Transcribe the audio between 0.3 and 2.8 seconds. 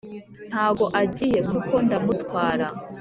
ntago agiye kuko ndamutwara